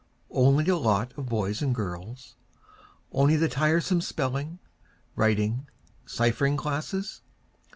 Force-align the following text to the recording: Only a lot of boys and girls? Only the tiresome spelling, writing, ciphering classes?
Only 0.31 0.67
a 0.67 0.77
lot 0.77 1.15
of 1.15 1.27
boys 1.29 1.61
and 1.61 1.75
girls? 1.75 2.33
Only 3.11 3.35
the 3.35 3.47
tiresome 3.47 4.01
spelling, 4.01 4.57
writing, 5.15 5.67
ciphering 6.07 6.57
classes? 6.57 7.21